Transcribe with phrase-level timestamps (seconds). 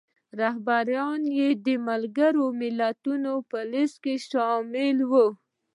[0.39, 5.27] رهبران یې د ملګرو ملتونو په لیست کې شامل وو.